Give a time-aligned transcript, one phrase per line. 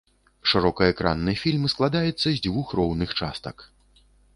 [0.53, 3.57] Шырокаэкранны фільм складаецца з дзвюх роўных частак.